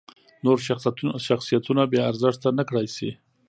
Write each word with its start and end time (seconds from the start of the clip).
نور 0.45 0.57
شخصیتونه 1.27 1.81
بې 1.91 1.99
ارزښته 2.09 2.49
نکړای 2.59 2.87
شي. 2.95 3.09